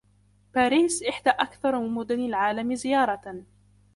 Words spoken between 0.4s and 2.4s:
باريس إحدى أكثر مدن